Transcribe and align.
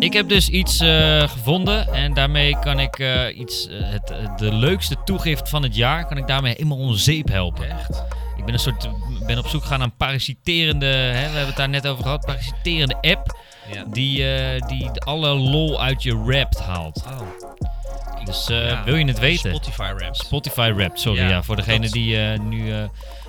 Ik 0.00 0.12
heb 0.12 0.28
dus 0.28 0.48
iets 0.48 0.80
eh, 0.80 1.28
gevonden 1.28 1.92
en 1.92 2.14
daarmee 2.14 2.58
kan 2.58 2.78
ik 2.78 2.98
eh, 2.98 3.38
iets, 3.38 3.68
eh, 3.68 3.78
het, 3.80 4.38
de 4.38 4.54
leukste 4.54 4.96
toegift 5.04 5.48
van 5.48 5.62
het 5.62 5.76
jaar, 5.76 6.06
kan 6.06 6.16
ik 6.16 6.26
daarmee 6.26 6.54
helemaal 6.56 6.78
om 6.78 6.94
zeep 6.94 7.28
helpen. 7.28 7.70
Echt? 7.70 8.02
Ik 8.36 8.44
ben 8.44 8.54
een 8.54 8.60
soort, 8.60 8.88
ben 9.26 9.38
op 9.38 9.46
zoek 9.46 9.62
gegaan 9.62 9.78
naar 9.78 9.88
een 9.88 9.96
parasiterende, 9.96 10.86
hè, 10.86 11.12
we 11.12 11.18
hebben 11.18 11.46
het 11.46 11.56
daar 11.56 11.68
net 11.68 11.86
over 11.86 12.02
gehad, 12.02 12.24
parasiterende 12.26 12.94
app 12.94 13.38
Ja. 13.72 13.84
die, 13.86 14.24
die 14.66 14.90
alle 14.90 15.28
lol 15.34 15.82
uit 15.82 16.02
je 16.02 16.22
rap 16.26 16.58
haalt. 16.58 17.04
Oh. 17.06 17.49
Dus 18.24 18.48
eh, 18.48 18.66
Ja, 18.68 18.84
wil 18.84 18.96
je 18.96 19.04
het 19.04 19.18
weten? 19.18 19.50
Spotify 19.50 19.92
raps. 19.96 20.18
Spotify 20.18 20.72
rap, 20.76 20.96
sorry 20.98 21.20
Ja, 21.28 21.42
voor 21.42 21.56
degene 21.56 21.80
dat- 21.80 21.92
die 21.92 22.16
eh, 22.22 22.38
nu... 22.40 22.72
eh, 22.72 22.78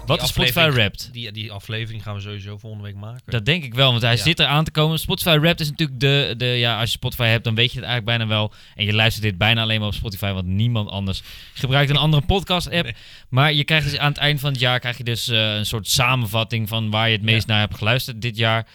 wat 0.05 0.18
Die 0.20 0.27
is 0.27 0.34
Spotify 0.34 0.70
rapt? 0.76 1.09
Die, 1.13 1.32
die 1.32 1.52
aflevering 1.52 2.04
gaan 2.04 2.16
we 2.16 2.22
sowieso 2.22 2.58
volgende 2.58 2.86
week 2.86 2.96
maken. 2.96 3.22
Dat 3.26 3.46
denk 3.46 3.63
ik 3.63 3.73
wel, 3.73 3.90
want 3.90 4.02
hij 4.02 4.16
Ja. 4.16 4.22
zit 4.22 4.40
er 4.40 4.46
aan 4.46 4.63
te 4.63 4.72
komen. 4.72 4.99
Spotify 4.99 5.38
Wrapped 5.40 5.59
is 5.59 5.70
natuurlijk 5.70 5.99
de, 5.99 6.34
de... 6.38 6.46
Ja, 6.46 6.73
als 6.80 6.85
je 6.91 6.98
Spotify 6.98 7.26
hebt, 7.26 7.44
dan 7.44 7.55
weet 7.55 7.72
je 7.72 7.80
het 7.80 7.88
eigenlijk 7.88 8.18
bijna 8.18 8.34
wel. 8.34 8.54
En 8.76 8.85
je 8.85 8.94
luistert 8.94 9.23
dit 9.23 9.38
bijna 9.38 9.62
alleen 9.62 9.80
maar 9.80 9.88
op 9.88 9.94
Spotify, 9.94 10.32
want 10.32 10.46
niemand 10.46 10.90
anders 10.90 11.21
gebruikt 11.54 11.90
een 11.90 11.98
andere 11.98 12.26
podcast-app. 12.26 12.84
Nee. 12.84 12.96
Maar 13.30 13.54
je 13.54 13.63
krijgt 13.63 13.90
dus 13.90 13.98
aan 13.99 14.10
het 14.12 14.18
eind 14.20 14.40
van 14.40 14.52
het 14.52 14.60
jaar 14.60 14.80
krijg 14.80 14.98
je 14.98 15.04
dus 15.04 15.27
eh, 15.27 15.55
een 15.55 15.66
soort 15.66 15.88
samenvatting 15.88 16.68
van 16.70 16.90
waar 16.90 17.08
je 17.10 17.16
het 17.16 17.26
meest 17.26 17.48
naar 17.48 17.60
hebt 17.60 17.77
geluisterd 17.77 18.21
dit 18.21 18.38
jaar. 18.38 18.68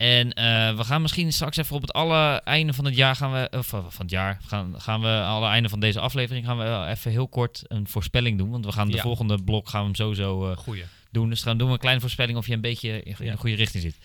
En 0.00 0.32
eh, 0.32 0.76
we 0.76 0.84
gaan 0.84 1.02
misschien 1.02 1.32
straks 1.32 1.56
even 1.56 1.76
op 1.76 1.80
het 1.82 1.92
alle 1.92 2.40
einde 2.44 2.72
van 2.72 2.84
het 2.84 2.96
jaar 2.96 3.16
gaan 3.16 3.32
we, 3.32 3.48
of 3.58 3.72
eh, 3.72 3.80
van 3.88 4.00
het 4.02 4.10
jaar, 4.10 4.40
gaan, 4.46 4.74
gaan 4.78 5.00
we 5.00 5.22
alle 5.24 5.48
einde 5.48 5.68
van 5.68 5.80
deze 5.80 6.00
aflevering 6.00 6.46
gaan 6.46 6.58
we 6.58 6.86
even 6.90 7.10
heel 7.10 7.28
kort 7.28 7.62
een 7.66 7.88
voorspelling 7.88 8.38
doen. 8.38 8.50
Want 8.50 8.64
we 8.64 8.72
gaan 8.72 8.88
de 8.90 8.96
Ja. 8.96 9.02
volgende 9.02 9.42
blok 9.42 9.68
gaan 9.68 9.80
we 9.80 9.86
hem 9.86 9.94
sowieso 9.94 10.50
eh, 10.50 10.56
doen. 11.10 11.28
Dus 11.28 11.42
dan 11.42 11.58
doen 11.58 11.66
we 11.66 11.72
een 11.72 11.78
kleine 11.80 12.00
voorspelling 12.00 12.38
of 12.38 12.46
je 12.46 12.52
een 12.52 12.60
beetje 12.60 13.02
in, 13.02 13.14
in 13.18 13.30
de 13.30 13.36
goede 13.36 13.56
richting 13.56 13.82
zit. 13.82 13.96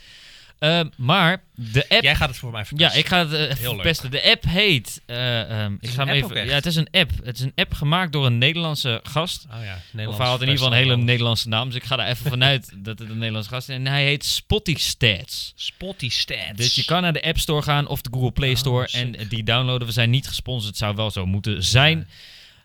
Ehm, 0.60 0.88
maar 0.98 1.44
de 1.56 1.86
app. 1.90 2.04
Jij 2.04 2.16
gaat 2.16 2.28
het 2.30 2.38
voor 2.38 2.52
mij 2.52 2.60
ja, 2.60 2.66
verpesten. 2.66 3.00
ik 3.00 3.08
ga 3.08 3.18
het 3.20 3.30
leuk. 3.30 3.58
verpesten. 3.58 4.12
De 4.12 4.24
app 4.32 4.44
heet. 4.44 5.02
eh, 5.06 5.62
ehm, 5.64 5.74
ik 5.74 5.82
het 5.82 5.90
ga 5.90 6.06
hem 6.06 6.14
even. 6.16 6.46
Ja, 6.46 6.54
het 6.54 6.66
is 6.66 6.76
een 6.76 6.88
app. 6.92 7.12
Het 7.24 7.38
is 7.38 7.44
een 7.44 7.52
app 7.56 7.74
gemaakt 7.74 8.12
door 8.12 8.26
een 8.26 8.38
Nederlandse 8.38 9.00
gast. 9.04 9.46
Oh 9.52 9.58
ja, 9.64 10.08
Of 10.08 10.18
hij 10.18 10.28
had 10.28 10.42
in 10.42 10.48
ieder 10.48 10.64
geval 10.64 10.72
een 10.72 10.84
hele. 10.84 10.98
Nederlandse 10.98 11.48
naam. 11.50 11.68
Dus 11.68 11.76
ik 11.76 11.84
ga 11.84 12.00
er 12.00 12.08
even 12.08 12.30
vanuit 12.30 12.70
dat 12.86 13.00
het 13.00 13.10
een 13.10 13.18
Nederlandse 13.18 13.50
gast 13.52 13.70
is. 13.70 13.76
En 13.76 13.86
hij 13.88 14.04
heet 14.04 14.26
Spotty 14.26 14.76
Stats. 14.76 15.54
Spotty 15.56 16.10
Stats. 16.10 16.52
Dus 16.56 16.76
je 16.76 16.86
kan 16.86 17.02
naar 17.02 17.14
de 17.14 17.24
App 17.24 17.38
Store 17.40 17.62
gaan 17.62 17.88
of 17.88 18.02
de 18.02 18.10
Google 18.14 18.32
Play 18.32 18.50
Oh, 18.52 18.56
Store. 18.56 18.88
en 18.92 19.16
die 19.30 19.44
downloaden. 19.44 19.88
We 19.88 19.94
zijn 19.94 20.10
niet 20.10 20.28
gesponsord. 20.28 20.68
Het 20.70 20.78
zou 20.78 20.96
wel 20.96 21.12
zo 21.12 21.26
moeten 21.26 21.64
zijn. 21.64 22.08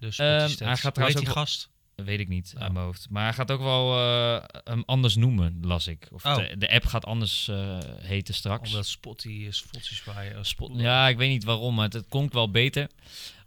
Dus 0.00 0.18
Ehm, 0.18 0.28
Spotty 0.38 0.52
Stats. 0.54 0.68
hij 0.70 0.76
gaat 0.76 0.94
trouwens 0.94 1.20
ook 1.20 1.28
gast? 1.28 1.68
Weet 2.04 2.20
ik 2.20 2.28
niet 2.28 2.52
Oh. 2.56 2.62
aan 2.62 2.72
mijn 2.72 2.84
hoofd. 2.84 3.06
Maar 3.10 3.22
hij 3.24 3.32
gaat 3.32 3.50
ook 3.50 3.60
wel 3.60 3.98
eh, 3.98 4.42
hem 4.64 4.82
anders 4.86 5.16
noemen, 5.16 5.58
las 5.62 5.86
ik. 5.86 6.08
Of 6.12 6.24
Oh. 6.24 6.36
de, 6.36 6.56
de 6.58 6.70
app 6.70 6.84
gaat 6.86 7.04
anders 7.04 7.48
eh, 7.48 7.78
heten 8.00 8.34
straks. 8.34 8.68
Omdat 8.70 8.86
Spotty 8.86 9.28
is 9.28 9.56
Spotify. 9.56 10.10
eh, 10.34 10.38
Spot- 10.42 10.70
Ja, 10.74 11.08
ik 11.08 11.16
weet 11.16 11.30
niet 11.30 11.44
waarom, 11.44 11.74
maar 11.74 11.84
het, 11.84 11.92
het 11.92 12.06
klonk 12.08 12.32
wel 12.32 12.50
beter. 12.50 12.88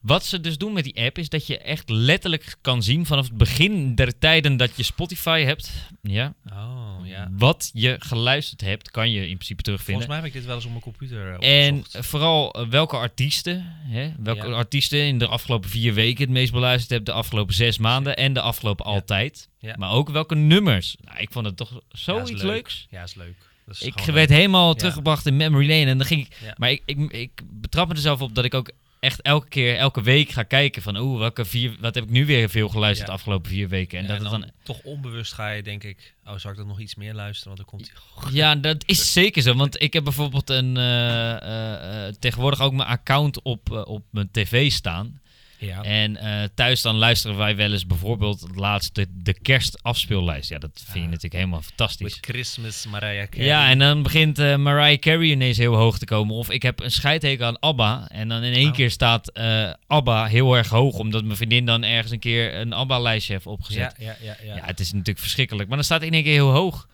Wat 0.02 0.26
ze 0.26 0.42
dus 0.42 0.58
doen 0.58 0.74
met 0.74 0.84
die 0.84 1.02
app 1.02 1.18
is 1.18 1.30
dat 1.30 1.48
je 1.48 1.58
echt 1.58 1.90
letterlijk 1.90 2.56
kan 2.62 2.84
zien 2.84 3.06
vanaf 3.06 3.28
het 3.28 3.38
begin 3.38 3.96
der 3.96 4.20
tijden 4.20 4.58
dat 4.58 4.76
je 4.76 4.84
Spotify 4.84 5.42
hebt. 5.44 5.72
Ja, 6.02 6.34
Oh, 6.52 6.83
ja. 7.14 7.28
Wat 7.38 7.70
je 7.74 7.96
geluisterd 8.00 8.62
hebt, 8.62 8.92
kan 8.92 9.12
je 9.12 9.20
in 9.28 9.34
principe 9.36 9.62
terugvinden. 9.62 10.04
Volgens 10.04 10.08
mij 10.08 10.18
heb 10.18 10.26
ik 10.26 10.34
dit 10.34 10.46
wel 10.46 10.56
eens 10.56 10.64
op 10.66 10.70
mijn 10.72 10.84
computer 10.84 11.40
eh, 11.40 11.68
En 11.68 11.84
vooral 11.90 12.54
eh, 12.54 12.68
welke 12.68 12.96
artiesten, 12.98 13.66
hè, 13.88 14.12
welke 14.20 14.48
Ja. 14.48 14.54
artiesten 14.54 15.00
in 15.00 15.18
de 15.18 15.28
afgelopen 15.28 15.70
vier 15.70 15.94
weken 15.94 16.24
het 16.24 16.34
meest 16.34 16.52
beluisterd 16.52 16.90
hebben, 16.90 17.14
de 17.14 17.20
afgelopen 17.20 17.54
zes 17.54 17.78
maanden 17.78 18.18
en 18.18 18.34
de 18.34 18.42
afgelopen 18.42 18.86
altijd. 18.86 19.50
Maar 19.76 19.92
ook 19.92 20.10
welke 20.10 20.36
nummers. 20.36 20.96
Nou, 21.04 21.20
ik 21.20 21.32
vond 21.32 21.46
het 21.46 21.58
toch 21.58 21.82
zoiets 21.90 22.32
leuk. 22.32 22.42
leuks. 22.42 22.88
Ja, 22.90 23.04
is 23.04 23.16
leuk. 23.16 23.36
Dat 23.66 23.76
is 23.76 23.82
Ik 23.82 23.94
werd 24.00 24.30
leuk. 24.30 24.38
helemaal 24.38 24.68
Ja. 24.70 24.74
teruggebracht 24.76 25.26
in 25.26 25.38
memory 25.38 25.68
lane 25.70 25.86
en 25.86 25.98
dan 25.98 26.08
ging 26.08 26.26
ik. 26.26 26.38
Ja. 26.44 26.54
Maar 26.58 26.72
ik, 26.72 26.82
ik, 26.86 27.12
ik 27.12 27.32
betrap 27.52 27.88
me 27.88 27.94
er 27.94 28.00
zelf 28.00 28.22
op 28.22 28.36
dat 28.36 28.46
ik 28.46 28.54
ook 28.54 28.72
echt 29.04 29.22
elke 29.22 29.48
keer, 29.48 29.76
elke 29.78 30.02
week 30.02 30.30
ga 30.30 30.44
kijken 30.44 30.82
van, 30.82 30.98
oeh, 30.98 31.20
welke 31.20 31.46
vier, 31.46 31.76
wat 31.80 31.96
heb 31.96 32.04
ik 32.04 32.10
nu 32.10 32.26
weer 32.26 32.50
veel 32.50 32.70
geluisterd 32.70 33.08
Ja. 33.08 33.14
de 33.14 33.20
afgelopen 33.20 33.50
vier 33.52 33.70
weken. 33.70 33.98
En 33.98 34.04
Ja, 34.04 34.10
dat 34.10 34.18
en 34.18 34.24
dan, 34.24 34.42
dan 34.42 34.50
toch 34.64 34.82
onbewust 34.84 35.34
ga 35.34 35.50
je, 35.50 35.64
denk 35.64 35.84
ik, 35.84 36.14
oh, 36.26 36.36
zou 36.38 36.54
ik 36.54 36.60
dat 36.60 36.68
nog 36.68 36.80
iets 36.80 36.96
meer 36.96 37.14
luisteren? 37.14 37.56
Want 37.56 37.70
dan 37.70 37.80
komt. 37.80 37.92
Ja, 38.34 38.56
dat 38.56 38.84
is 38.86 39.12
zeker 39.22 39.42
zo. 39.42 39.54
Want 39.56 39.82
ik 39.82 39.94
heb 39.94 40.04
bijvoorbeeld 40.04 40.50
een, 40.50 40.78
eh, 40.78 41.32
eh, 41.32 42.08
eh, 42.08 42.14
tegenwoordig 42.20 42.62
ook 42.62 42.74
mijn 42.74 42.90
account 42.90 43.42
op, 43.42 43.72
op 43.72 44.04
mijn 44.12 44.30
tv 44.32 44.72
staan. 44.72 45.22
Ja. 45.66 45.82
En 45.84 46.18
eh, 46.18 46.44
thuis 46.56 46.82
dan 46.82 46.96
luisteren 46.96 47.38
wij 47.38 47.56
wel 47.56 47.72
eens 47.72 47.86
bijvoorbeeld 47.88 48.42
het 48.42 48.56
laatste 48.56 49.06
de 49.10 49.34
kerstafspeellijst. 49.42 50.50
Ja, 50.50 50.58
dat 50.58 50.70
vind 50.74 50.94
je 50.94 51.00
Ah. 51.00 51.06
natuurlijk 51.06 51.34
helemaal 51.34 51.62
fantastisch. 51.62 52.14
With 52.14 52.26
Christmas, 52.26 52.88
Mariah 52.88 53.28
Carey. 53.30 53.46
Ja, 53.46 53.70
en 53.70 53.80
dan 53.80 54.04
begint 54.04 54.40
eh, 54.40 54.56
Mariah 54.56 55.00
Carey 55.00 55.28
ineens 55.28 55.58
heel 55.58 55.76
hoog 55.76 55.98
te 55.98 56.06
komen. 56.06 56.36
Of 56.36 56.50
ik 56.52 56.62
heb 56.62 56.80
een 56.80 56.92
scheidhekel 56.92 57.46
aan 57.46 57.60
ABBA. 57.60 58.06
En 58.10 58.28
dan 58.28 58.44
in 58.44 58.54
één 58.54 58.68
Oh. 58.68 58.74
keer 58.74 58.92
staat 58.92 59.28
eh, 59.30 59.70
ABBA 59.88 60.26
heel 60.26 60.56
erg 60.56 60.70
hoog. 60.70 60.98
Omdat 60.98 61.24
mijn 61.24 61.38
vriendin 61.38 61.66
dan 61.66 61.84
ergens 61.84 62.12
een 62.12 62.20
keer 62.20 62.56
een 62.56 62.74
ABBA-lijstje 62.74 63.34
heeft 63.34 63.46
opgezet. 63.46 63.96
ja, 63.98 64.06
ja, 64.06 64.16
ja, 64.22 64.36
ja. 64.44 64.56
Ja. 64.56 64.66
het 64.66 64.80
is 64.80 64.92
natuurlijk 64.92 65.20
verschrikkelijk. 65.20 65.68
Maar 65.68 65.78
dan 65.78 65.86
staat 65.86 66.00
het 66.00 66.08
in 66.08 66.14
één 66.14 66.24
keer 66.24 66.34
heel 66.34 66.52
hoog. 66.52 66.88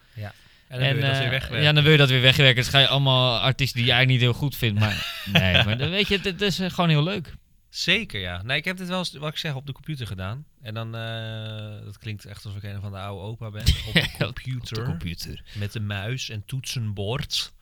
En 0.69 0.80
dan 0.80 0.88
wil 0.88 0.96
je 0.97 1.01
dat 1.01 1.18
weer 1.19 1.30
wegwerken. 1.30 1.62
Ja, 1.66 1.74
dan 1.74 1.84
wil 1.84 1.91
je 1.91 1.97
dat 1.97 2.09
weer 2.09 2.22
wegwerken. 2.22 2.56
Dus 2.56 2.68
ga 2.68 2.80
je 2.80 2.88
allemaal 2.88 3.40
artiesten 3.40 3.78
die 3.78 3.86
je 3.88 3.91
eigenlijk 3.91 4.22
niet 4.22 4.31
heel 4.31 4.40
goed 4.41 4.56
vindt. 4.56 4.80
Maar 4.80 5.13
nee, 5.34 5.63
maar 5.63 5.78
dan 5.78 5.90
weet 5.90 6.07
je, 6.07 6.19
het 6.24 6.41
is 6.41 6.59
gewoon 6.68 6.90
heel 6.90 7.03
leuk. 7.03 7.34
Zeker, 7.69 8.19
ja. 8.19 8.41
Nee, 8.41 8.57
ik 8.57 8.66
heb 8.66 8.78
dit 8.78 8.88
wel 8.88 8.97
eens, 8.97 9.13
wat 9.13 9.30
ik 9.30 9.38
zeg, 9.38 9.56
op 9.56 9.66
de 9.66 9.72
computer 9.74 10.07
gedaan. 10.07 10.46
En 10.62 10.74
dan, 10.74 10.96
eh, 10.96 11.85
dat 11.85 11.97
klinkt 11.97 12.25
echt 12.25 12.46
alsof 12.46 12.63
ik 12.63 12.74
een 12.74 12.81
van 12.81 12.91
de 12.91 12.97
oude 12.97 13.24
opa 13.24 13.50
ben. 13.50 13.62
Op 13.88 13.94
de 13.94 14.09
computer. 14.25 14.84
computer. 14.84 15.44
met 15.56 15.75
een 15.75 15.85
muis 15.85 16.30
en 16.30 16.46
toetsenbord. 16.46 17.53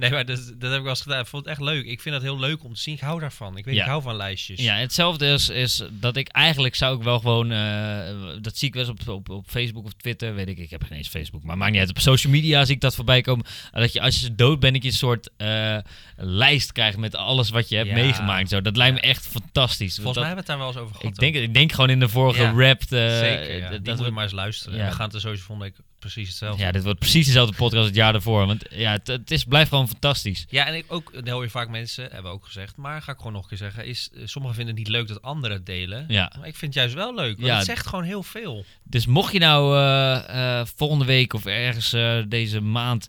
Nee, 0.00 0.10
maar 0.10 0.24
dat, 0.24 0.36
dat 0.58 0.68
heb 0.70 0.72
ik 0.78 0.80
wel 0.80 0.88
eens 0.88 1.00
gedaan. 1.00 1.20
Ik 1.20 1.26
vond 1.26 1.44
het 1.44 1.52
echt 1.52 1.62
leuk. 1.62 1.84
Ik 1.86 2.00
vind 2.00 2.14
dat 2.14 2.24
heel 2.24 2.38
leuk 2.38 2.64
om 2.64 2.74
te 2.74 2.80
zien. 2.80 2.94
Ik 2.94 3.00
hou 3.00 3.20
daarvan. 3.20 3.56
Ik 3.56 3.64
weet, 3.64 3.74
Ja. 3.74 3.82
ik 3.82 3.88
hou 3.88 4.02
van 4.02 4.16
lijstjes. 4.16 4.60
Ja, 4.60 4.74
hetzelfde 4.76 5.26
is, 5.32 5.48
is 5.48 5.82
dat 5.90 6.16
ik 6.16 6.28
eigenlijk 6.28 6.74
zou 6.74 6.96
ik 6.96 7.02
wel 7.02 7.18
gewoon, 7.18 7.50
eh, 7.52 8.08
dat 8.40 8.56
zie 8.56 8.68
ik 8.68 8.74
wel 8.74 8.82
eens 8.88 8.92
op, 9.06 9.08
op, 9.08 9.28
op 9.28 9.44
Facebook 9.48 9.84
of 9.84 9.92
Twitter, 9.92 10.34
weet 10.34 10.48
ik, 10.48 10.58
ik 10.58 10.70
heb 10.70 10.82
geen 10.82 10.98
eens 10.98 11.08
Facebook, 11.08 11.42
maar 11.44 11.56
maakt 11.58 11.70
niet 11.72 11.80
uit. 11.80 11.90
Op 11.90 11.98
social 11.98 12.32
media 12.32 12.64
zie 12.64 12.74
ik 12.74 12.80
dat 12.80 12.94
voorbij 12.94 13.20
komen. 13.20 13.46
Dat 13.72 13.92
je 13.92 14.00
als 14.00 14.20
je 14.20 14.34
dood 14.34 14.60
bent, 14.60 14.74
dat 14.74 14.82
je 14.82 14.88
een 14.88 14.94
soort 14.94 15.30
eh, 15.36 15.76
lijst 16.16 16.72
krijgt 16.72 16.98
met 16.98 17.14
alles 17.16 17.50
wat 17.50 17.68
je 17.68 17.76
hebt 17.76 17.88
Ja. 17.88 17.94
meegemaakt. 17.94 18.48
Zo. 18.48 18.62
Dat 18.62 18.76
lijkt 18.76 18.94
me 18.94 19.00
echt 19.00 19.26
fantastisch. 19.26 19.94
Volgens 19.94 20.16
mij 20.16 20.26
hebben 20.26 20.44
we 20.46 20.52
het 20.52 20.58
daar 20.58 20.58
wel 20.58 20.66
eens 20.66 20.76
over 20.76 20.94
gehad. 21.00 21.10
ik, 21.12 21.18
denk, 21.18 21.34
ik 21.34 21.54
denk 21.54 21.72
gewoon 21.72 21.90
in 21.90 22.00
de 22.00 22.08
vorige 22.08 22.44
rap. 22.44 22.80
eh, 22.82 22.88
Zeker, 23.18 23.60
dat- 23.60 23.70
Die 23.70 23.80
dat 23.82 23.96
moet 23.96 24.06
we- 24.06 24.12
maar 24.12 24.24
eens 24.24 24.32
luisteren. 24.32 24.84
We 24.86 24.92
gaan 24.92 25.04
het 25.06 25.14
er 25.14 25.20
sowieso 25.20 25.44
volgende 25.44 25.70
week 25.76 25.86
precies 26.00 26.28
hetzelfde. 26.28 26.62
ja, 26.62 26.72
dit 26.72 26.82
wordt 26.84 26.98
precies 26.98 27.26
dezelfde 27.26 27.56
podcast 27.56 27.76
als 27.76 27.86
het 27.86 27.94
jaar 27.94 28.12
daarvoor. 28.12 28.46
Want 28.46 28.64
ja, 28.70 28.92
het, 28.92 29.06
het 29.06 29.30
is, 29.30 29.44
blijft 29.44 29.68
gewoon 29.68 29.88
fantastisch. 29.88 30.46
Ja, 30.48 30.66
en 30.66 30.74
ik 30.74 30.84
ook, 30.88 31.12
dat 31.14 31.28
hoor 31.28 31.42
je 31.42 31.50
vaak 31.50 31.68
mensen, 31.68 32.04
hebben 32.04 32.22
we 32.22 32.36
ook 32.36 32.44
gezegd, 32.44 32.76
maar 32.76 33.02
ga 33.02 33.12
ik 33.12 33.18
gewoon 33.18 33.32
nog 33.32 33.42
een 33.42 33.48
keer 33.48 33.58
zeggen, 33.58 33.86
is, 33.86 34.10
eh, 34.14 34.20
sommigen 34.24 34.56
vinden 34.56 34.74
het 34.76 34.84
niet 34.84 34.94
leuk 34.96 35.08
dat 35.08 35.22
anderen 35.22 35.56
het 35.56 35.66
delen. 35.66 36.04
Ja. 36.08 36.32
Maar 36.38 36.46
ik 36.48 36.56
vind 36.56 36.74
het 36.74 36.82
juist 36.82 36.94
wel 36.94 37.14
leuk, 37.14 37.34
want 37.36 37.46
Ja. 37.48 37.56
het 37.56 37.64
zegt 37.66 37.86
gewoon 37.86 38.04
heel 38.04 38.22
veel. 38.22 38.64
Dus 38.82 39.06
mocht 39.06 39.32
je 39.32 39.38
nou 39.38 39.76
eh, 39.76 40.60
eh, 40.60 40.66
volgende 40.76 41.04
week 41.04 41.32
of 41.32 41.46
ergens 41.46 41.90
deze 42.28 42.60
maand 42.60 43.08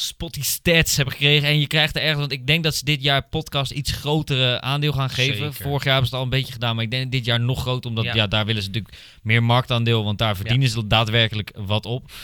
Spotty 0.00 0.42
Stats 0.42 0.96
hebben 0.96 1.14
gekregen 1.14 1.48
en 1.48 1.60
je 1.60 1.66
krijgt 1.66 1.96
er 1.96 2.02
ergens, 2.02 2.20
want 2.20 2.32
ik 2.32 2.46
denk 2.46 2.64
dat 2.64 2.74
ze 2.74 2.84
dit 2.84 3.02
jaar 3.02 3.22
podcast 3.22 3.70
iets 3.70 3.92
grotere 3.92 4.60
aandeel 4.60 4.92
gaan 4.92 5.10
geven. 5.10 5.36
Zeker. 5.36 5.52
Vorig 5.52 5.84
jaar 5.84 5.92
hebben 5.92 6.10
ze 6.10 6.16
het 6.16 6.24
al 6.24 6.32
een 6.32 6.38
beetje 6.38 6.52
gedaan, 6.52 6.74
maar 6.74 6.84
ik 6.84 6.90
denk 6.90 7.12
dit 7.12 7.24
jaar 7.24 7.40
nog 7.40 7.60
groter, 7.60 7.90
omdat 7.90 8.04
ja. 8.04 8.14
Ja. 8.14 8.26
daar 8.26 8.46
willen 8.46 8.62
ze 8.62 8.68
natuurlijk 8.68 8.96
meer 9.22 9.42
marktaandeel, 9.42 10.04
want 10.04 10.18
daar 10.18 10.36
verdienen 10.36 10.68
ze 10.68 10.86
daadwerkelijk 10.86 11.52
wat 11.56 11.86
op. 11.86 12.10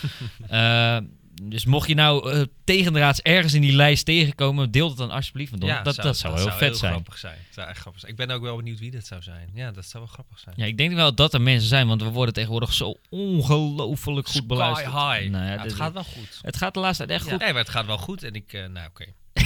Eh, 0.49 0.97
dus 1.43 1.65
mocht 1.65 1.89
je 1.89 1.95
nou 1.95 2.33
eh, 2.33 2.43
tegendraads 2.65 3.21
ergens 3.21 3.55
in 3.55 3.61
die 3.61 3.73
lijst 3.77 4.05
tegenkomen, 4.05 4.71
deel 4.71 4.89
het 4.89 4.97
dan 4.99 5.11
alsjeblieft. 5.11 5.51
Want 5.51 5.63
Ja, 5.63 5.83
dat, 5.83 5.97
dat 5.97 6.17
zou 6.17 6.35
heel 6.41 6.51
vet 6.51 6.77
zijn. 6.77 6.93
grappig 6.93 7.19
zijn. 7.19 7.35
Dat 7.45 7.55
zou 7.55 7.69
echt 7.69 7.79
grappig 7.79 8.01
zijn. 8.01 8.13
Ik 8.13 8.19
ben 8.19 8.31
ook 8.31 8.43
wel 8.43 8.57
benieuwd 8.57 8.79
wie 8.79 8.91
dat 8.91 9.07
zou 9.07 9.23
zijn. 9.23 9.51
Ja, 9.55 9.71
dat 9.71 9.85
zou 9.87 10.03
wel 10.05 10.13
grappig 10.13 10.39
zijn. 10.39 10.55
Ja, 10.59 10.65
ik 10.65 10.77
denk 10.77 10.95
wel 10.95 11.15
dat 11.15 11.35
er 11.35 11.41
mensen 11.41 11.69
zijn, 11.69 11.87
want 11.87 12.03
we 12.03 12.09
worden 12.09 12.35
tegenwoordig 12.35 12.73
zo 12.73 12.95
ongelooflijk 13.11 14.27
goed 14.27 14.37
Sky 14.37 14.47
beluisterd. 14.47 14.93
high. 14.93 15.31
Nou 15.31 15.45
ja, 15.45 15.51
Ja, 15.51 15.57
dit- 15.57 15.63
het 15.63 15.75
gaat 15.75 15.93
wel 15.93 16.05
goed. 16.05 16.39
het 16.43 16.57
gaat 16.57 16.75
de 16.75 16.81
laatste 16.81 17.07
tijd 17.07 17.21
echt 17.21 17.31
goed. 17.31 17.41
Nee, 17.41 17.53
maar 17.53 17.63
het 17.63 17.71
gaat 17.71 17.87
wel 17.87 17.99
goed 17.99 18.23
en 18.23 18.35
ik, 18.35 18.53
eh, 18.53 18.67
nou 18.67 18.89
oké. 18.89 19.05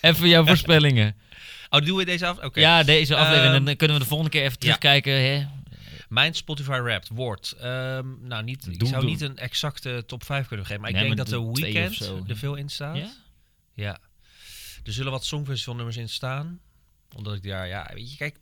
Even 0.00 0.28
jouw 0.28 0.46
voorspellingen. 0.46 1.16
Oh, 1.70 1.80
doen 1.84 1.96
we 1.96 2.04
deze 2.04 2.26
af? 2.26 2.42
Oké. 2.44 2.60
Ja, 2.60 2.82
deze 2.82 3.16
aflevering. 3.16 3.54
Ehm, 3.54 3.64
dan 3.64 3.76
kunnen 3.76 3.96
we 3.96 4.02
de 4.02 4.08
volgende 4.08 4.32
keer 4.32 4.42
even 4.42 4.58
terugkijken. 4.58 5.12
Hè? 5.12 5.46
Mijn 6.08 6.34
Spotify 6.34 6.80
Wrapped 6.80 7.08
wordt, 7.08 7.52
ehm, 7.52 8.26
nou 8.26 8.44
niet, 8.44 8.66
ik 8.66 8.86
zou 8.86 9.04
niet 9.04 9.20
een 9.20 9.36
exacte 9.36 10.04
top 10.06 10.24
5 10.24 10.46
kunnen 10.46 10.66
geven, 10.66 10.80
maar 10.80 10.90
ik 10.90 10.96
denk 10.96 11.08
maar 11.08 11.16
dat 11.16 11.28
de 11.28 11.60
Weekend 11.60 11.94
zo. 11.94 12.24
er 12.26 12.36
veel 12.36 12.54
in 12.54 12.68
staat. 12.68 12.96
Ja? 12.96 13.12
Ja. 13.74 13.98
Er 14.84 14.92
zullen 14.92 15.12
wat 15.12 15.24
songfestivalnummers 15.24 15.96
in 15.96 16.08
staan. 16.08 16.60
Omdat 17.14 17.34
ik 17.34 17.42
daar, 17.42 17.68
ja, 17.68 17.90
weet 17.94 18.10
je, 18.10 18.16
kijk. 18.16 18.38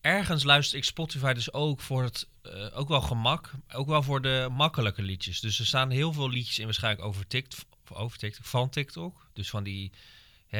Ergens 0.00 0.44
luister 0.44 0.78
ik 0.78 0.84
Spotify 0.84 1.32
dus 1.32 1.52
ook 1.52 1.80
voor 1.80 2.02
het, 2.02 2.28
eh, 2.42 2.78
ook 2.78 2.88
wel 2.88 3.00
gemak. 3.00 3.50
Ook 3.72 3.86
wel 3.86 4.02
voor 4.02 4.22
de 4.22 4.48
makkelijke 4.52 5.02
liedjes. 5.02 5.40
Dus 5.40 5.58
er 5.58 5.66
staan 5.66 5.90
heel 5.90 6.12
veel 6.12 6.28
liedjes 6.30 6.58
in 6.58 6.64
waarschijnlijk 6.64 7.04
over 7.04 7.26
TikTok, 7.26 7.64
over 7.88 8.18
TikTok 8.18 8.44
van 8.44 8.70
TikTok. 8.70 9.28
Dus 9.32 9.50
van 9.50 9.62
die, 9.62 9.92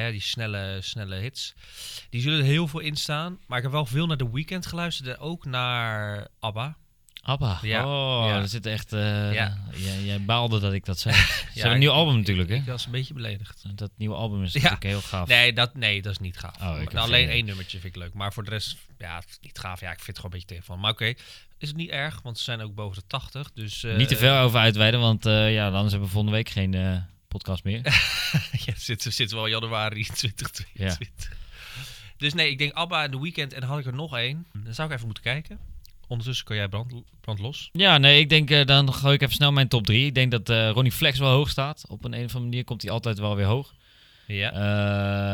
hè, 0.01 0.11
die 0.11 0.21
snelle, 0.21 0.77
snelle 0.81 1.15
hits. 1.15 1.53
Die 2.09 2.21
zullen 2.21 2.39
er 2.39 2.45
heel 2.45 2.67
veel 2.67 2.79
in 2.79 2.95
staan. 2.95 3.37
Maar 3.47 3.57
ik 3.57 3.63
heb 3.63 3.71
wel 3.73 3.85
veel 3.85 4.05
naar 4.07 4.17
The 4.17 4.31
Weeknd 4.31 4.65
geluisterd. 4.65 5.09
En 5.09 5.17
ook 5.17 5.45
naar 5.45 6.27
ABBA. 6.39 6.75
Abba. 7.25 7.59
Ja, 7.61 7.85
Oh, 7.85 8.27
ja. 8.27 8.39
dat 8.39 8.49
zit 8.49 8.65
echt... 8.65 8.93
eh, 8.93 9.33
Ja. 9.33 9.57
jij, 9.75 10.03
jij 10.03 10.21
baalde 10.21 10.59
dat 10.59 10.73
ik 10.73 10.85
dat 10.85 10.99
zei. 10.99 11.15
Ze 11.15 11.23
hebben 11.53 11.71
een 11.71 11.79
nieuw 11.79 11.91
album 11.91 12.15
natuurlijk, 12.17 12.49
hè? 12.49 12.55
Ik 12.55 12.65
was 12.65 12.85
een 12.85 12.91
beetje 12.91 13.13
beledigd. 13.13 13.63
Dat 13.75 13.91
nieuwe 13.95 14.15
album 14.15 14.43
is 14.43 14.53
Ja. 14.53 14.57
natuurlijk 14.61 14.83
heel 14.83 15.01
gaaf. 15.01 15.27
Nee 15.27 15.53
dat, 15.53 15.75
nee, 15.75 16.01
dat 16.01 16.11
is 16.11 16.17
niet 16.19 16.37
gaaf. 16.37 16.61
Oh, 16.61 17.01
Alleen 17.01 17.29
één 17.29 17.45
nummertje 17.45 17.79
vind 17.79 17.95
ik 17.95 18.01
leuk. 18.01 18.13
Maar 18.13 18.33
voor 18.33 18.43
de 18.43 18.49
rest, 18.49 18.77
ja, 18.97 19.15
het 19.15 19.29
is 19.29 19.37
niet 19.41 19.59
gaaf. 19.59 19.79
Ja, 19.79 19.89
ik 19.91 19.95
vind 19.95 20.07
het 20.07 20.15
gewoon 20.15 20.31
een 20.31 20.37
beetje 20.39 20.47
tegen 20.55 20.65
van. 20.65 20.79
Maar 20.79 20.91
oké, 20.91 21.05
is 21.57 21.67
het 21.67 21.75
niet 21.77 21.89
erg, 21.89 22.21
want 22.21 22.37
ze 22.37 22.43
zijn 22.43 22.61
ook 22.61 22.75
boven 22.75 23.01
de 23.01 23.07
80. 23.07 23.51
Dus, 23.53 23.83
eh, 23.83 23.95
Niet 23.97 24.07
te 24.07 24.15
veel 24.15 24.35
over 24.35 24.59
uitweiden, 24.59 24.99
want 24.99 25.25
eh, 25.25 25.53
ja, 25.53 25.65
anders 25.65 25.91
hebben 25.91 26.07
we 26.07 26.13
volgende 26.13 26.37
week 26.37 26.49
geen 26.49 26.73
eh, 26.73 26.97
podcast 27.33 27.63
meer. 27.63 27.81
ja, 28.65 28.73
zitten 28.77 29.13
zit 29.13 29.31
wel 29.31 29.47
januari 29.47 30.03
2022. 30.17 31.37
Dus 32.17 32.33
nee, 32.33 32.49
ik 32.49 32.57
denk 32.57 32.73
Abba 32.73 33.03
en 33.03 33.11
The 33.11 33.21
Weeknd 33.21 33.53
en 33.53 33.59
dan 33.59 33.69
had 33.69 33.79
ik 33.79 33.85
er 33.85 33.93
nog 33.93 34.17
één. 34.17 34.45
Dan 34.63 34.73
zou 34.73 34.87
ik 34.87 34.93
even 34.93 35.05
moeten 35.05 35.23
kijken. 35.23 35.59
Ondertussen 36.07 36.45
kan 36.45 36.55
jij 36.55 36.67
brand, 36.67 36.93
brand 37.21 37.39
los. 37.39 37.69
Ja, 37.73 37.97
nee, 37.97 38.19
ik 38.19 38.29
denk, 38.29 38.49
eh, 38.49 38.65
dan 38.65 38.93
gooi 38.93 39.13
ik 39.13 39.21
even 39.21 39.33
snel 39.33 39.51
mijn 39.51 39.67
top 39.67 39.85
3. 39.85 40.05
Ik 40.05 40.15
denk 40.15 40.31
dat 40.31 40.49
eh, 40.49 40.69
Ronnie 40.69 40.91
Flex 40.91 41.19
wel 41.19 41.31
hoog 41.31 41.49
staat. 41.49 41.83
Op 41.87 42.03
een, 42.03 42.11
een 42.13 42.17
of 42.25 42.25
andere 42.25 42.43
manier 42.49 42.63
komt 42.63 42.81
hij 42.81 42.91
altijd 42.91 43.19
wel 43.19 43.35
weer 43.35 43.45
hoog. 43.45 43.73
Ja. 44.27 44.51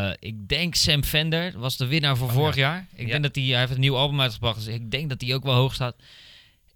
Eh, 0.09 0.15
ik 0.19 0.47
denk 0.47 0.75
Sam 0.75 1.03
Fender 1.03 1.59
was 1.59 1.77
de 1.77 1.85
winnaar 1.85 2.17
voor 2.17 2.27
Oh, 2.27 2.33
vorig 2.33 2.55
ja. 2.55 2.61
jaar. 2.71 2.87
Ik 2.95 3.05
Ja. 3.05 3.11
denk 3.11 3.23
dat 3.23 3.35
hij, 3.35 3.43
hij 3.45 3.59
heeft 3.59 3.71
een 3.71 3.79
nieuw 3.79 3.95
album 3.97 4.21
uitgebracht, 4.21 4.65
dus 4.65 4.73
ik 4.73 4.91
denk 4.91 5.09
dat 5.09 5.21
hij 5.21 5.33
ook 5.33 5.43
wel 5.43 5.55
hoog 5.55 5.73
staat. 5.73 5.95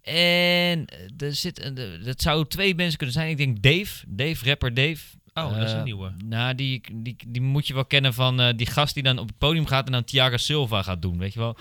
En 0.04 0.84
eh, 0.86 1.26
er 1.26 1.34
zit, 1.34 1.64
een- 1.64 2.00
dat 2.04 2.20
zou 2.22 2.46
twee 2.48 2.74
mensen 2.74 2.96
kunnen 2.98 3.14
zijn. 3.14 3.30
Ik 3.30 3.36
denk 3.36 3.62
Dave, 3.62 4.04
Dave, 4.08 4.44
rapper 4.44 4.74
Dave. 4.74 4.98
Oh, 5.34 5.54
dat 5.58 5.62
is 5.62 5.72
een 5.72 5.78
Eh, 5.78 5.84
nieuwe. 5.84 6.12
Nou, 6.24 6.54
die, 6.54 6.80
die, 6.92 7.16
die 7.28 7.42
moet 7.42 7.66
je 7.66 7.74
wel 7.74 7.84
kennen 7.84 8.14
van 8.14 8.40
eh, 8.40 8.52
die 8.56 8.66
gast 8.66 8.94
die 8.94 9.02
dan 9.02 9.18
op 9.18 9.26
het 9.28 9.38
podium 9.38 9.66
gaat 9.66 9.86
en 9.86 9.92
dan 9.92 10.04
Thiago 10.04 10.36
Silva 10.36 10.82
gaat 10.82 11.02
doen, 11.02 11.18
weet 11.18 11.32
je 11.32 11.38
wel? 11.38 11.56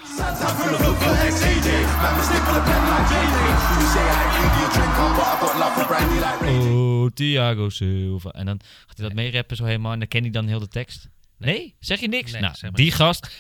Oh, 6.72 7.10
Thiago 7.14 7.70
Silva. 7.70 8.30
En 8.30 8.46
dan 8.46 8.60
gaat 8.88 8.98
hij 8.98 9.06
dat 9.08 9.16
meerappen 9.16 9.56
zo 9.56 9.64
helemaal 9.66 9.92
en 9.94 10.00
dan 10.00 10.08
ken 10.08 10.22
hij 10.22 10.32
dan 10.32 10.48
heel 10.48 10.60
de 10.60 10.68
tekst. 10.68 11.10
Nee? 11.46 11.76
Zeg 11.80 12.00
je 12.00 12.08
niks? 12.08 12.32
Nee, 12.32 12.42
nou, 12.42 12.54
zeg 12.56 12.62
maar 12.72 12.80
die 12.80 12.92
gast, 12.92 13.38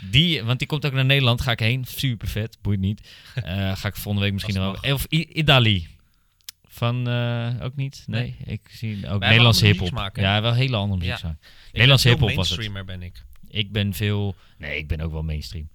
die, 0.00 0.42
want 0.44 0.58
die 0.58 0.68
komt 0.68 0.86
ook 0.86 0.92
naar 0.92 1.04
Nederland, 1.04 1.40
ga 1.40 1.50
ik 1.50 1.58
heen. 1.60 1.84
Super 1.84 2.28
vet, 2.28 2.58
boeit 2.62 2.80
niet. 2.80 3.00
Eh, 3.34 3.76
ga 3.76 3.88
ik 3.88 3.94
volgende 3.96 4.20
week 4.20 4.32
misschien 4.32 4.54
nog. 4.54 4.84
Of 4.92 5.06
I- 5.12 5.28
Idali. 5.32 5.88
Van, 6.68 7.08
eh, 7.08 7.54
ook 7.62 7.76
niet? 7.76 8.02
Nee, 8.06 8.36
ik 8.44 8.60
zie 8.70 9.08
ook 9.08 9.20
Nederlandse 9.20 9.66
hiphop. 9.66 10.10
Ja, 10.14 10.40
wel 10.42 10.54
hele 10.54 10.76
andere 10.76 11.00
muziek. 11.00 11.18
Ja. 11.22 11.36
Nederlandse 11.72 12.08
hiphop 12.08 12.34
was 12.34 12.48
het. 12.48 12.58
mainstreamer 12.58 12.84
ben 12.84 13.02
ik. 13.06 13.24
Ik 13.48 13.72
ben 13.72 13.94
veel, 13.94 14.34
nee, 14.58 14.78
ik 14.78 14.88
ben 14.88 15.00
ook 15.00 15.12
wel 15.12 15.22
mainstream. 15.22 15.68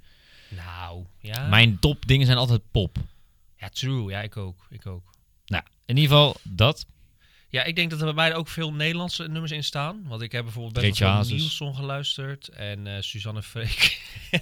Nou, 0.49 1.05
ja. 1.19 1.47
Mijn 1.47 1.79
top 1.79 2.07
dingen 2.07 2.25
zijn 2.25 2.37
altijd 2.37 2.61
pop. 2.71 2.97
Ja, 3.57 3.69
true. 3.69 4.09
Ja, 4.09 4.21
ik 4.21 4.37
ook. 4.37 4.67
Ik 4.69 4.85
ook. 4.85 5.03
Nou, 5.45 5.63
in 5.85 5.95
ieder 5.97 6.09
geval 6.11 6.35
dat. 6.43 6.85
Ja, 7.53 7.63
ik 7.63 7.75
denk 7.75 7.89
dat 7.89 7.99
er 7.99 8.05
bij 8.05 8.13
mij 8.13 8.35
ook 8.35 8.47
veel 8.47 8.73
Nederlandse 8.73 9.27
nummers 9.27 9.51
in 9.51 9.63
staan. 9.63 10.03
Want 10.07 10.21
ik 10.21 10.31
heb 10.31 10.43
bijvoorbeeld 10.43 10.73
best 10.73 10.99
wel 10.99 11.25
veel. 11.25 11.35
Nielsen 11.35 11.75
geluisterd. 11.75 12.47
En 12.47 12.87
eh 12.87 13.01
Suzanne 13.01 13.43
Freek. 13.43 14.01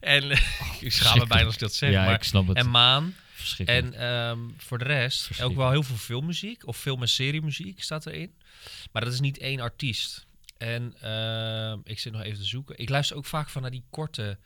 en 0.00 0.30
eh, 0.30 0.40
ik 0.80 0.92
schaam 0.92 1.18
me 1.18 1.26
bijna 1.26 1.44
als 1.44 1.54
ik 1.54 1.60
dat 1.60 1.74
zeg. 1.74 1.90
ja, 1.90 2.04
maar, 2.04 2.14
ik 2.14 2.22
snap 2.22 2.46
het. 2.46 2.56
en 2.56 2.70
Maan. 2.70 3.14
En 3.64 3.94
ehm, 3.94 4.38
voor 4.56 4.78
de 4.78 4.84
rest 4.84 5.42
ook 5.42 5.54
wel 5.54 5.70
heel 5.70 5.82
veel 5.82 5.96
filmmuziek. 5.96 6.66
Of 6.66 6.76
film- 6.76 7.00
en 7.00 7.08
seriemuziek 7.08 7.82
staat 7.82 8.06
erin. 8.06 8.34
Maar 8.92 9.04
dat 9.04 9.12
is 9.12 9.20
niet 9.20 9.38
één 9.38 9.60
artiest. 9.60 10.26
En 10.58 10.94
ehm, 11.00 11.78
ik 11.84 11.98
zit 11.98 12.12
nog 12.12 12.22
even 12.22 12.38
te 12.38 12.44
zoeken. 12.44 12.78
Ik 12.78 12.88
luister 12.88 13.16
ook 13.16 13.26
vaak 13.26 13.48
van 13.48 13.62
naar 13.62 13.70
die 13.70 13.84
korte... 13.90 14.38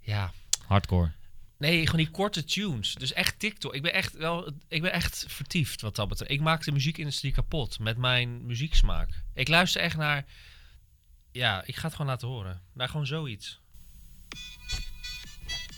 Ja, 0.00 0.32
Hardcore. 0.66 1.10
Nee, 1.58 1.84
gewoon 1.86 2.00
die 2.04 2.10
korte 2.10 2.44
tunes. 2.44 2.94
Dus 2.94 3.12
echt 3.12 3.38
TikTok. 3.38 3.74
Ik 3.74 3.82
ben 3.82 3.92
echt 3.92 4.12
wel, 4.16 4.52
ik 4.68 4.82
ben 4.82 4.92
echt 4.92 5.24
vertiefd 5.28 5.80
wat 5.80 5.96
dat 5.96 6.08
betreft. 6.08 6.30
Ik 6.30 6.40
maak 6.40 6.64
de 6.64 6.72
muziekindustrie 6.72 7.32
kapot 7.32 7.78
met 7.78 7.96
mijn 7.96 8.46
muzieksmaak. 8.46 9.08
Ik 9.34 9.48
luister 9.48 9.80
echt 9.80 9.96
naar, 9.96 10.24
ja, 11.32 11.62
ik 11.66 11.76
ga 11.76 11.82
het 11.86 11.92
gewoon 11.92 12.10
laten 12.10 12.28
horen. 12.28 12.62
Naar 12.74 12.88
gewoon 12.88 13.06
zoiets. 13.06 13.60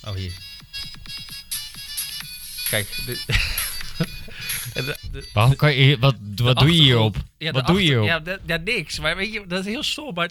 Oh 0.04 0.14
hier. 0.14 0.32
Kijk. 2.70 2.86
De, 3.06 3.24
En 4.74 4.84
de- 4.84 4.98
de- 5.12 5.30
Waarom 5.32 5.56
kan 5.56 5.74
je, 5.74 5.98
wat 5.98 6.16
wat 6.36 6.58
doe 6.58 6.74
je 6.74 6.82
hierop? 6.82 7.16
Ja, 7.38 7.52
wat 7.52 7.66
doe 7.66 7.76
je 7.76 7.82
hierop? 7.82 8.06
Ja, 8.06 8.38
ja, 8.46 8.56
niks. 8.56 8.98
Maar 8.98 9.16
weet 9.16 9.32
je, 9.32 9.46
dat 9.46 9.60
is 9.60 9.66
heel 9.66 9.82
stom. 9.82 10.14
Maar 10.14 10.30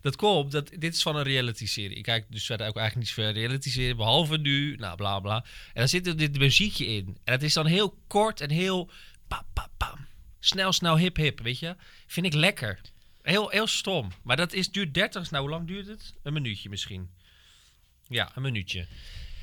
dat 0.00 0.16
komt, 0.16 0.52
dat, 0.52 0.70
dit 0.78 0.94
is 0.94 1.02
van 1.02 1.16
een 1.16 1.22
reality-serie. 1.22 1.96
Ik 1.96 2.02
kijk 2.02 2.26
dus 2.28 2.46
verder 2.46 2.68
ook 2.68 2.76
eigenlijk 2.76 3.06
niet 3.06 3.16
zoveel 3.16 3.32
reality-serie, 3.32 3.94
behalve 3.94 4.38
nu, 4.38 4.76
nou 4.76 4.96
bla 4.96 5.20
bla. 5.20 5.36
En 5.44 5.74
daar 5.74 5.88
zit 5.88 6.18
dit 6.18 6.38
muziekje 6.38 6.86
in. 6.86 7.18
En 7.24 7.32
het 7.32 7.42
is 7.42 7.54
dan 7.54 7.66
heel 7.66 7.98
kort 8.06 8.40
en 8.40 8.50
heel. 8.50 8.90
Snel, 10.42 10.72
snel, 10.72 10.98
hip, 10.98 11.16
hip, 11.16 11.40
weet 11.40 11.58
je. 11.58 11.76
Vind 12.06 12.26
ik 12.26 12.34
lekker. 12.34 12.80
Heel, 13.22 13.48
heel 13.48 13.66
stom. 13.66 14.08
Maar 14.22 14.36
dat 14.36 14.52
is, 14.52 14.70
duurt 14.70 14.94
30, 14.94 15.30
nou 15.30 15.42
hoe 15.42 15.52
lang 15.52 15.66
duurt 15.66 15.86
het? 15.86 16.14
Een 16.22 16.32
minuutje 16.32 16.68
misschien. 16.68 17.10
Ja, 18.08 18.30
een 18.34 18.42
minuutje. 18.42 18.86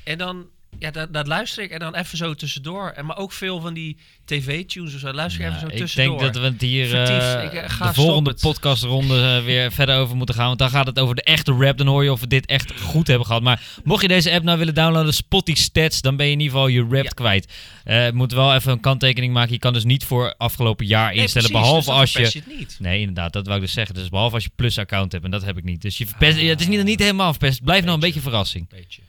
En 0.04 0.18
dan, 0.18 0.50
ja, 0.78 0.90
dat, 0.90 1.12
dat 1.12 1.26
luister 1.26 1.62
ik 1.64 1.70
en 1.70 1.78
dan 1.78 1.94
even 1.94 2.18
zo 2.18 2.34
tussendoor. 2.34 2.88
En 2.96 3.06
maar 3.06 3.16
ook 3.16 3.32
veel 3.32 3.60
van 3.60 3.74
die 3.74 3.96
tv-tunes 4.24 4.94
of 4.94 5.00
zo, 5.00 5.12
luister 5.12 5.44
ik 5.44 5.46
Nou, 5.50 5.56
even 5.58 5.68
zo 5.70 5.74
ik 5.76 5.80
tussendoor. 5.82 6.18
denk 6.18 6.32
dat 6.32 6.42
we 6.42 6.48
het 6.48 6.60
hier 6.60 6.94
eh. 7.06 7.44
Ik, 7.44 7.52
eh, 7.52 7.70
ga 7.70 7.86
de 7.88 7.94
volgende 7.94 8.34
podcastronde 8.40 9.20
eh, 9.38 9.44
weer 9.44 9.72
verder 9.78 9.96
over 9.96 10.16
moeten 10.16 10.34
gaan. 10.34 10.46
Want 10.46 10.58
dan 10.58 10.70
gaat 10.70 10.86
het 10.86 10.98
over 10.98 11.14
de 11.14 11.22
echte 11.22 11.52
rap. 11.52 11.78
Dan 11.78 11.86
hoor 11.86 12.04
je 12.04 12.12
of 12.12 12.20
we 12.20 12.26
dit 12.26 12.46
echt 12.46 12.80
goed 12.80 13.06
hebben 13.06 13.26
gehad. 13.26 13.42
Maar 13.42 13.62
mocht 13.84 14.02
je 14.02 14.08
deze 14.08 14.32
app 14.32 14.44
nou 14.44 14.58
willen 14.58 14.74
downloaden, 14.74 15.14
Spotty 15.14 15.54
Stats, 15.54 16.00
dan 16.00 16.16
ben 16.16 16.26
je 16.26 16.32
in 16.32 16.40
ieder 16.40 16.52
geval 16.54 16.68
je 16.68 16.80
rap 16.90 17.04
Ja. 17.04 17.10
kwijt. 17.10 17.52
Je 17.84 18.10
moet 18.14 18.32
wel 18.32 18.54
even 18.54 18.72
een 18.72 18.80
kanttekening 18.80 19.32
maken. 19.32 19.52
Je 19.52 19.58
kan 19.58 19.72
dus 19.72 19.84
niet 19.84 20.04
voor 20.04 20.34
afgelopen 20.36 20.86
jaar 20.86 21.12
Nee, 21.12 21.20
instellen. 21.22 21.48
precies, 21.50 21.66
behalve 21.68 21.90
dus 21.90 22.00
als 22.16 22.32
je... 22.32 22.42
niet. 22.58 22.76
Nee, 22.78 22.98
inderdaad, 23.00 23.32
dat 23.32 23.44
wou 23.46 23.56
ik 23.58 23.64
dus 23.64 23.72
zeggen. 23.74 23.94
Dus 23.94 24.08
behalve 24.08 24.34
als 24.34 24.44
je 24.44 24.50
plus-account 24.56 25.12
hebt. 25.12 25.24
En 25.24 25.30
dat 25.30 25.44
heb 25.44 25.56
ik 25.58 25.64
niet. 25.64 25.82
Dus 25.82 25.98
je 25.98 26.06
verpest, 26.06 26.38
ja, 26.38 26.48
het 26.48 26.60
is 26.60 26.66
niet, 26.66 26.84
niet 26.84 27.00
helemaal 27.00 27.30
verpest. 27.30 27.62
Blijf 27.64 27.80
nou 27.82 27.94
een 27.94 28.00
Beetje. 28.00 28.14
beetje 28.14 28.30
verrassing. 28.30 28.68
Beetje. 28.68 29.02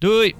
Doei! 0.00 0.34